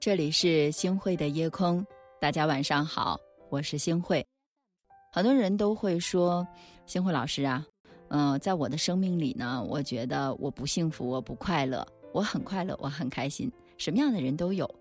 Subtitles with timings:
[0.00, 1.84] 这里是星慧的夜空，
[2.20, 3.18] 大家晚上好，
[3.48, 4.24] 我是星慧。
[5.12, 6.46] 很多人都会说，
[6.86, 7.66] 星慧老师啊，
[8.06, 14.72] 嗯、在我的生命里呢，我觉得我不幸福，我不快乐，我很快乐，我很开心，什么样的人都有。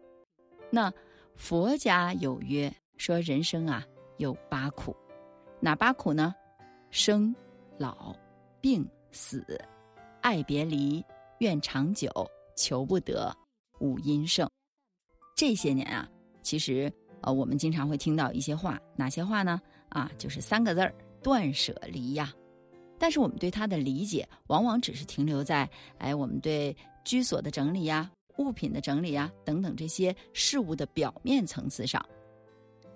[0.69, 0.93] 那
[1.35, 3.83] 佛家有曰，说人生啊
[4.17, 4.95] 有八苦，
[5.59, 6.35] 哪八苦呢？
[6.91, 7.35] 生、
[7.79, 8.15] 老、
[8.61, 9.43] 病、死、
[10.21, 11.03] 爱别离、
[11.39, 12.07] 怨长久、
[12.55, 13.35] 求不得、
[13.79, 14.47] 五阴盛。
[15.37, 16.09] 这些年啊，
[16.41, 16.91] 其实
[17.21, 19.61] 呃，我们经常会听到一些话，哪些话呢？
[19.89, 20.91] 啊，就是三个字儿：
[21.21, 22.33] 断舍离呀。
[22.97, 25.69] 但是我们对它的理解，往往只是停留在
[25.99, 32.03] 哎，我们对居所的整理呀、物品的整理呀等等这些事物的表面层次上。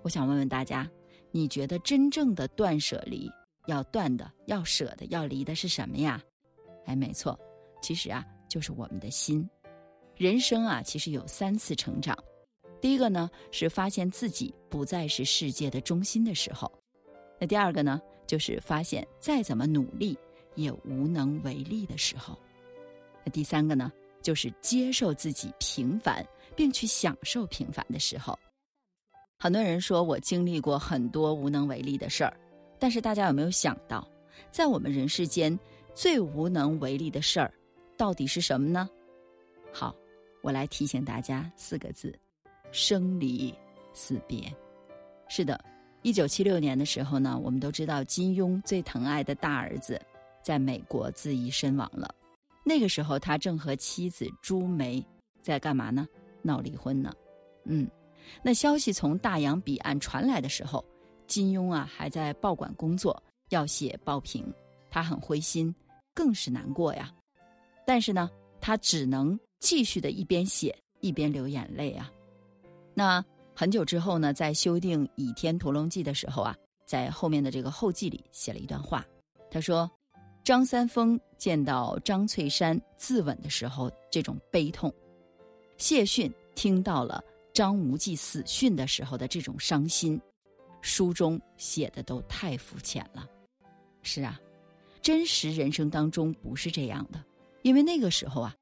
[0.02, 0.90] 我想问问大家，
[1.30, 3.30] 你觉得真正的断舍离，
[3.66, 6.20] 要断的、要舍的、要离的是什么呀？
[6.86, 7.38] 哎，没错，
[7.80, 9.48] 其实啊，就是我们的心。
[10.16, 12.18] 人生啊，其实有三次成长。
[12.82, 16.68] 第一个呢，是发现自己不再是世界的中心的时候；
[17.38, 20.18] 那第二个呢，就是发现再怎么努力
[20.56, 22.34] 也无能为力的时候；
[23.24, 28.36] 那第三个呢，就是接受自己平凡，并去享受平凡的时候。
[29.38, 32.36] 很多人说我经历过很多无能为力的事儿，
[32.80, 34.04] 但是大家有没有想到，
[34.50, 35.56] 在我们人世间
[35.94, 37.54] 最无能为力的事儿，
[37.96, 38.90] 到底是什么呢？
[39.72, 39.94] 好，
[40.40, 42.12] 我来提醒大家四个字。
[42.72, 43.54] 生离
[43.92, 44.52] 死别，
[45.28, 45.62] 是的，
[46.00, 50.00] 一九七六年的时候呢，我们都知道金庸最疼爱的大儿子
[50.42, 52.12] 在美国自缢身亡了。
[52.64, 55.04] 那个时候，他正和妻子朱梅
[55.42, 56.08] 在干嘛呢？
[56.40, 57.12] 闹离婚呢。
[57.64, 57.86] 嗯，
[58.42, 60.82] 那消息从大洋彼岸传来的时候，
[61.26, 64.50] 金庸啊还在报馆工作，要写报评，
[64.90, 65.74] 他很灰心，
[66.14, 67.12] 更是难过呀。
[67.86, 68.30] 但是呢，
[68.62, 72.10] 他只能继续的一边写一边流眼泪啊。
[72.94, 76.56] 那很久之后呢，在修订《倚天屠龙记》的时候啊，
[76.86, 79.04] 在后面的这个后记里写了一段话。
[79.50, 79.90] 他说
[80.44, 84.90] ：“张三丰见到张翠山自刎的时候，这种悲痛；
[85.76, 87.22] 谢逊听到了
[87.52, 90.20] 张无忌死讯的时候的这种伤心，
[90.80, 93.26] 书中写的都太肤浅了。
[94.02, 94.40] 是啊，
[95.02, 97.22] 真实人生当中不是这样的。
[97.62, 98.54] 因为那个时候啊，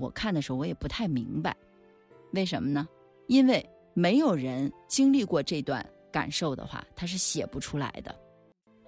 [0.00, 1.56] 我看的时候我也不太明白，
[2.32, 2.86] 为什么呢？
[3.28, 3.64] 因为。”
[3.98, 8.14] 没有人经历过这段感受的话，他是写不出来的。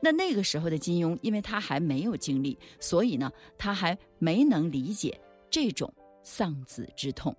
[0.00, 3.28] 那那个时候的金庸，因为他还没有经历，所以呢，
[3.58, 5.20] 他还没能理解
[5.50, 7.36] 这种丧子之痛。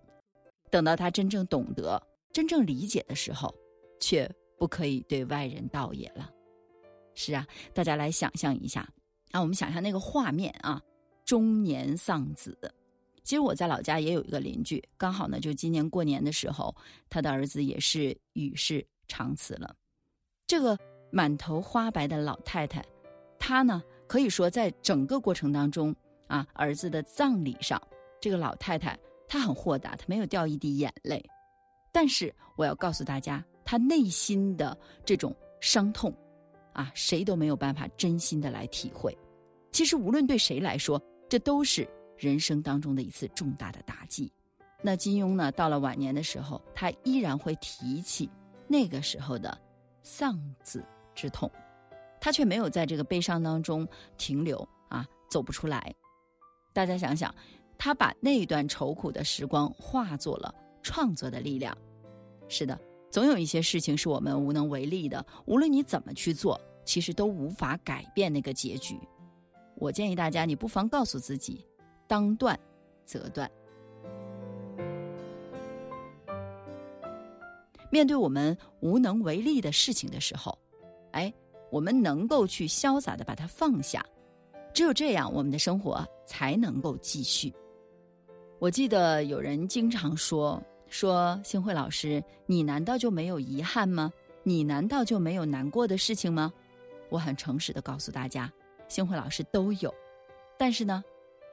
[0.69, 1.97] 等到他真正懂得、
[2.33, 3.55] 真正理解的时候，
[4.01, 6.29] 却不可以对外人道也了。
[7.15, 8.85] 是啊，大家来想象一下
[9.31, 10.81] 啊，我们想象那个画面啊，
[11.23, 12.57] 中年丧子。
[13.23, 16.75] 其实我在老家也有一个邻居，刚好呢，就今年过年的时候，
[17.09, 19.75] 他的儿子也是与世长辞了。
[20.47, 20.77] 这个
[21.11, 22.83] 满头花白的老太太，
[23.37, 25.95] 她呢可以说在整个过程当中
[26.27, 27.81] 啊，儿子的葬礼上，
[28.19, 31.23] 这个老太太她很豁达，她没有掉一滴眼泪。
[31.91, 36.13] 但是我要告诉大家，她内心的这种伤痛，
[36.73, 39.17] 啊，谁都没有办法真心的来体会。
[39.71, 41.87] 其实无论对谁来说，这都是。
[42.21, 44.31] 人生当中的一次重大的打击，
[44.83, 45.51] 那金庸呢？
[45.53, 48.29] 到了晚年的时候，他依然会提起
[48.67, 49.59] 那个时候的
[50.03, 51.49] 丧子之痛，
[52.19, 53.87] 他却没有在这个悲伤当中
[54.19, 55.91] 停留啊，走不出来。
[56.73, 57.33] 大家想想，
[57.75, 61.75] 他把那段愁苦的时光化作了创作的力量。
[62.47, 62.79] 是的，
[63.09, 68.99] 总有一些事情是我们无能为力的，无论你怎么去做，其实都无法改变那个结局。
[69.75, 71.65] 我建议大家，你不妨告诉自己。
[72.11, 72.59] 当断，
[73.05, 73.49] 则断。
[77.89, 80.59] 面对我们无能为力的事情的时候，
[81.11, 81.33] 哎，
[81.69, 84.05] 我们能够去潇洒的把它放下，
[84.73, 87.53] 只有这样，我们的生活才能够继续。
[88.59, 90.61] 我记得有人经常说
[90.91, 94.11] ：“说星慧老师，你难道就没有遗憾吗？
[94.43, 96.51] 你难道就没有难过的事情吗？”
[97.07, 98.51] 我很诚实的告诉大家，
[98.89, 99.95] 星慧老师都有，
[100.57, 101.01] 但是呢。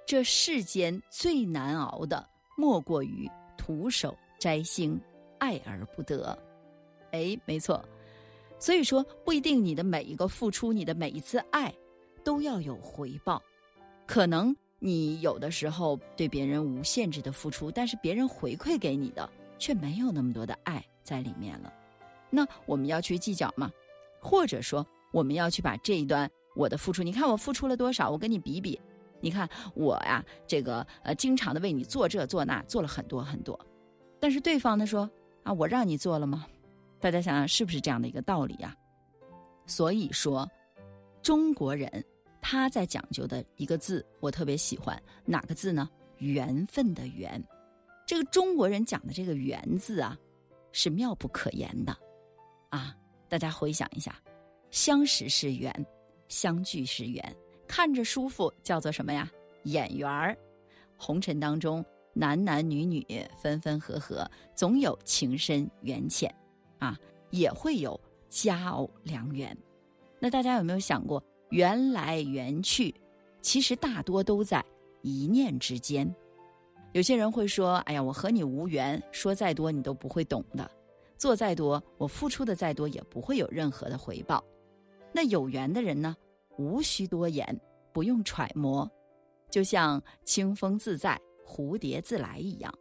[0.08, 2.26] 这世间最难熬的，
[2.56, 4.98] 莫过于徒手摘星，
[5.36, 6.36] 爱而不得。
[7.12, 7.86] 哎，没错。
[8.58, 11.70] 所以说，不一定你的每一个付出，你的每一次爱，
[12.24, 13.42] 都要有回报。
[14.06, 19.28] 可能你有的时候对别人无限制的付出，但是别人回馈给你的
[19.58, 21.70] 却没有那么多的爱在里面了。
[22.30, 23.70] 那我们要去计较吗？
[24.22, 28.80] 或者说，我们要去把这一段我的付出，你看我付出了多少，我跟你比比。
[29.20, 33.58] 你看我呀，这个呃，经常的为你做这做那，做了很多很多，
[34.20, 35.08] 但是对方呢说
[35.42, 36.46] 啊，我让你做了吗？
[37.00, 38.74] 大家想想是不是这样的一个道理啊？
[39.66, 40.48] 所以说，
[41.22, 42.04] 中国人
[42.40, 45.88] 他在讲究的一个字，我特别喜欢哪个字呢？
[46.18, 47.42] 缘分的缘。
[48.06, 50.16] 这个中国人讲的这个缘字啊，
[50.72, 51.96] 是妙不可言的
[52.70, 52.96] 啊！
[53.28, 54.16] 大家回想一下，
[54.70, 55.86] 相识是缘，
[56.28, 57.36] 相聚是缘，
[57.68, 59.30] 看着舒服叫做什么呀？
[59.64, 60.36] 眼缘儿。
[60.96, 61.84] 红尘当中，
[62.14, 63.06] 男男女女
[63.40, 66.34] 分分合合，总有情深缘浅。
[66.78, 66.98] 啊，
[67.30, 69.56] 也会有佳偶良缘。
[70.18, 72.94] 那大家有没有想过，缘来缘去，
[73.42, 74.64] 其实大多都在
[75.02, 76.12] 一念之间。
[76.92, 80.68] 有些人会说：“哎呀，我和你无缘，说再多你都不会懂的，
[81.16, 84.42] 做再多，我付出的再多也不会有任何的回报。”
[85.12, 86.16] 那有缘的人呢，
[86.58, 87.58] 无需多言，
[87.92, 88.90] 不用揣摩，
[89.48, 92.72] 就像清风自在，蝴蝶自来一样。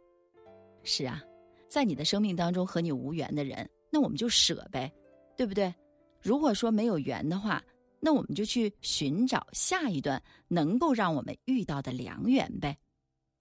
[0.82, 1.22] 是啊，
[1.68, 3.68] 在你的生命当中和你无缘的人。
[3.90, 4.92] 那我们就舍呗，
[5.34, 5.74] 对不对？
[6.20, 7.62] 如果说没有缘的话，
[8.00, 12.76] 那我们就去寻找下一段能够让我们遇到的良缘呗。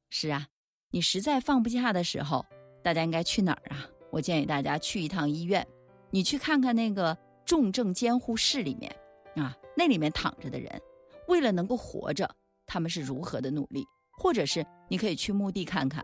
[0.10, 0.48] 是啊，
[0.90, 2.46] 你实在放不下的时候，
[2.82, 3.86] 大家应该去哪儿啊？
[4.10, 5.68] 我建议大家去一趟医院，
[6.12, 8.96] 你去看看那个重症监护室里面
[9.36, 10.82] 啊，那里面躺着的人，
[11.28, 12.28] 为了能够活着，
[12.66, 13.86] 他们是如何的努力。
[14.20, 16.04] 或者是你可以去墓地看看，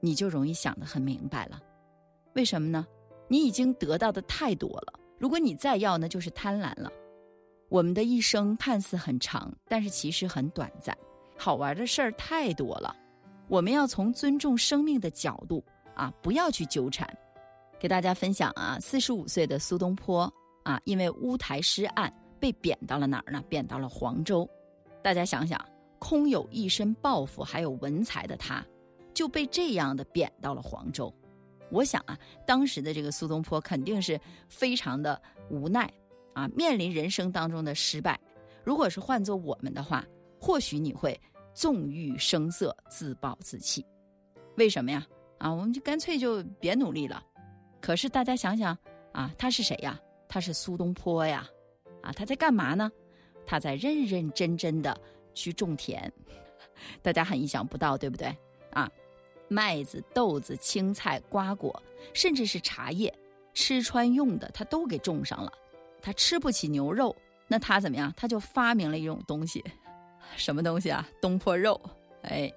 [0.00, 1.60] 你就容易想得很明白了。
[2.34, 2.86] 为什么呢？
[3.28, 6.90] 你已经得到的太多了，如果你再要，那就是贪婪了。
[7.68, 10.96] 我们的一生看似很长，但是其实很短暂。
[11.36, 12.96] 好玩的事儿太多了，
[13.48, 15.62] 我们要从尊重生命的角度
[15.94, 17.06] 啊，不要去纠缠。
[17.78, 20.32] 给大家分享啊，四十五岁的苏东坡
[20.62, 22.10] 啊，因为乌台诗案
[22.42, 23.40] 被贬到了哪儿呢？
[23.48, 24.48] 贬到了黄州。
[25.00, 25.64] 大家想想，
[26.00, 28.66] 空有一身抱负还有文采的他，
[29.14, 31.14] 就被这样的贬到了黄州。
[31.70, 35.88] 我想啊，当时的这个苏东坡肯定是非常的无奈
[36.34, 38.18] 啊，面临人生当中的失败。
[38.64, 40.04] 如果是换做我们的话，
[40.40, 41.18] 或许你会
[41.54, 43.86] 纵欲声色、自暴自弃。
[44.56, 45.06] 为什么呀？
[45.38, 47.22] 啊，我们就干脆就别努力了。
[47.80, 48.76] 可是大家想想
[49.12, 49.96] 啊，他是谁呀？
[50.28, 51.46] 他是苏东坡呀！
[52.02, 52.90] 啊，他在干嘛呢？
[53.46, 55.00] 他在认认真真的
[55.34, 56.12] 去种田。
[57.00, 58.36] 大家很意想不到，对不对？
[58.70, 58.90] 啊。
[59.48, 61.82] 麦子、豆子、青菜、瓜果，
[62.14, 63.12] 甚至是茶叶，
[63.52, 65.52] 吃穿用的，他都给种上了。
[66.00, 67.14] 他吃不起牛肉，
[67.48, 68.10] 那他怎么样？
[68.16, 69.62] 他就发明了一种东西，
[70.36, 71.06] 什么东西啊？
[71.20, 71.78] 东坡肉。
[72.22, 72.50] 哎，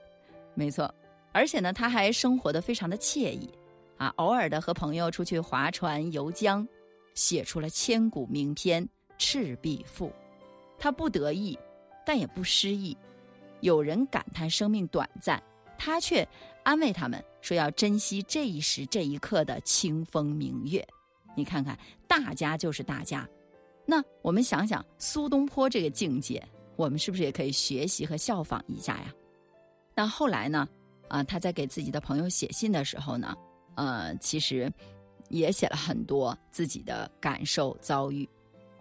[0.53, 0.89] 没错。
[1.33, 3.49] 而且呢，他还生活的非常的惬意，
[3.97, 6.65] 啊，偶尔的和朋友出去划船游江，
[7.13, 8.81] 写出了千古名篇
[9.17, 10.07] 《赤壁赋》。
[10.77, 11.57] 他不得意，
[12.05, 12.95] 但也不失意。
[13.61, 15.41] 有人感叹生命短暂。
[15.77, 16.25] 他却
[16.63, 20.85] 安慰他们说：“要珍惜这一时这一刻的清风明月。”
[21.35, 21.77] 你看看，
[22.07, 23.27] 大家就是大家。
[23.85, 26.41] 那我们想想苏东坡这个境界，
[26.77, 29.13] 我们是不是也可以学习和效仿一下呀？
[29.93, 30.65] 那后来呢？
[31.09, 33.35] 啊，他在给自己的朋友写信的时候呢，
[33.75, 34.71] 呃，其实
[35.27, 38.27] 也写了很多自己的感受遭遇。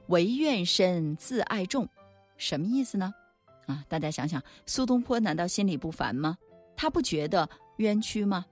[0.09, 1.89] 唯愿身自爱众，
[2.37, 3.13] 什么意思呢？
[3.67, 6.37] 啊，大家想想，苏东坡难道心里不烦吗？
[6.77, 8.45] 他不觉得冤屈吗？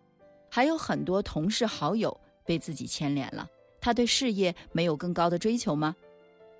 [0.50, 3.46] 还有很多同事好友被自己牵连了，
[3.80, 5.94] 他对事业没有更高的追求吗？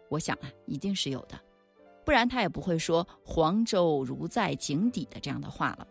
[0.09, 1.41] 我想啊，一定是有的，
[2.05, 5.87] 不然他也不会说“黄州如在井底”的这样的话了。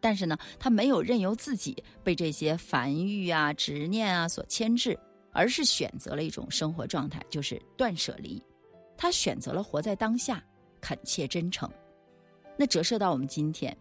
[0.00, 4.98] 但是呢，他没有任由自己被这些烦欲啊、执念啊所牵制，
[5.36, 8.42] 而是选择了一种生活状态，就是断舍离。
[8.96, 10.42] 他选择了活在当下，
[10.80, 11.70] 恳切真诚。
[12.56, 13.76] 那折射到我们今天。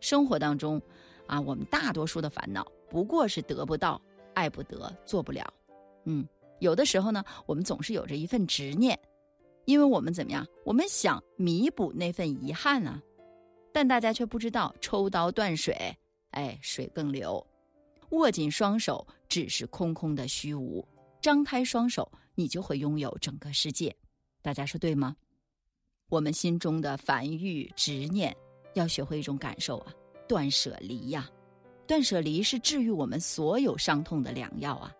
[0.00, 0.80] 生活当中，
[1.26, 4.00] 啊，我们大多数的烦恼不过是得不到、
[4.34, 5.44] 爱不得、做不了。
[6.04, 6.24] 嗯，
[6.60, 8.96] 有的时候呢，我们总是有着一份执念，
[9.64, 10.46] 因为我们怎么样？
[10.64, 13.02] 我们想弥补那份遗憾啊，
[13.72, 15.74] 但大家却不知道，抽刀断水，
[16.30, 17.44] 哎，水更流。
[18.10, 20.82] 握紧双手，只是空空的虚无；
[21.20, 23.94] 张开双手，你就会拥有整个世界。
[24.42, 25.16] 大家说对吗？
[26.08, 28.36] 我们心中的烦欲、执念。
[28.74, 29.92] 要学会一种感受啊，
[30.28, 31.28] 断舍离呀！
[31.88, 34.94] 断舍离是治愈我们所有伤痛的良药啊！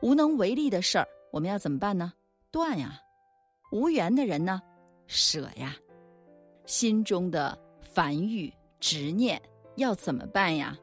[0.00, 2.14] 无能为力的事儿，我们要怎么办呢？
[2.50, 2.98] 断呀！
[3.72, 4.62] 无缘的人呢？
[5.06, 5.76] 舍呀！
[6.64, 9.40] 心中的烦欲执念
[9.76, 10.74] 要怎么办呀？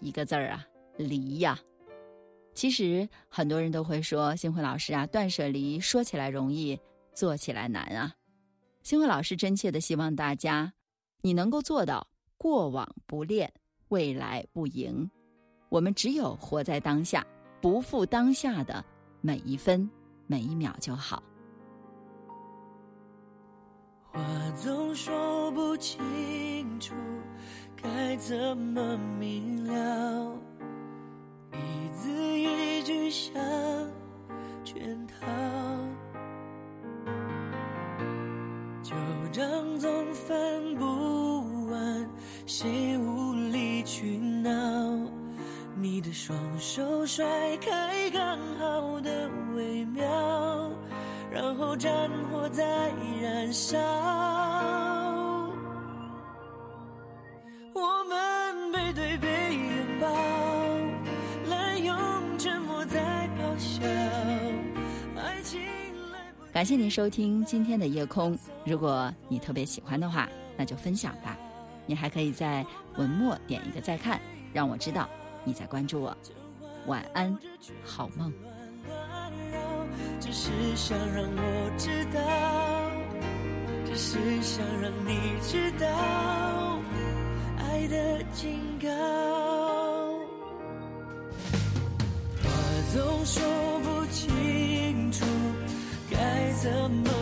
[0.00, 1.58] 一个字儿啊，离呀！
[2.58, 6.76] 其实很多人都会说，星辉老师啊，断舍离说起来容易，
[7.14, 8.12] 做起来难啊！
[8.82, 10.72] 星辉老师真切的希望大家。
[11.20, 12.04] 你能够做到
[12.36, 13.52] 过往不恋，
[13.90, 15.08] 未来不迎。
[15.68, 17.24] 我们只有活在当下，
[17.60, 18.84] 不负当下的
[19.20, 19.88] 每一分
[20.26, 21.22] 每一秒就好。
[24.02, 24.20] 话
[24.56, 26.92] 总说不清楚，
[27.80, 30.47] 该怎么明了？
[33.08, 33.34] 一字一句像
[34.64, 35.26] 圈套，
[38.82, 38.94] 旧
[39.32, 42.10] 账总翻不完，
[42.44, 44.50] 谁无理取闹？
[45.74, 47.24] 你的双手甩
[47.56, 50.04] 开刚好的微妙。
[51.30, 53.78] 然后战火在燃烧，
[66.58, 68.36] 感谢您收听今天的夜空。
[68.66, 71.38] 如果你特别喜欢的话，那就分享吧。
[71.86, 74.20] 你还可以在文末点一个再看，
[74.52, 75.08] 让我知道
[75.44, 76.16] 你在关注我。
[76.86, 77.38] 晚安，
[77.84, 78.32] 好梦。
[80.18, 82.20] 只是想让我知道，
[83.86, 85.86] 只是想让你知道，
[87.56, 88.88] 爱的警告。
[92.42, 92.50] 话
[92.92, 93.44] 总说，
[96.60, 97.17] 怎么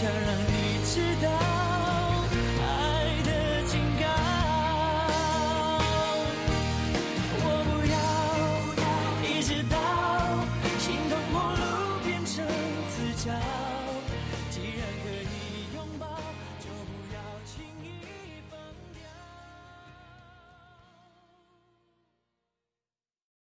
[0.00, 1.30] 想让你知道，